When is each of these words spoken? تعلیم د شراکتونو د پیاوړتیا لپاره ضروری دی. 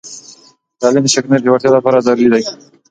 تعلیم 0.81 1.03
د 1.05 1.07
شراکتونو 1.13 1.37
د 1.39 1.43
پیاوړتیا 1.43 1.69
لپاره 1.75 2.03
ضروری 2.05 2.27
دی. 2.33 2.43